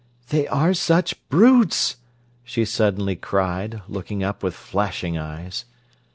[0.29, 1.97] "They are such brutes!"
[2.43, 5.65] she suddenly cried, looking up with flashing eyes.